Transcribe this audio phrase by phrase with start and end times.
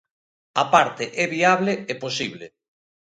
[0.61, 2.45] Á parte é viable e posible.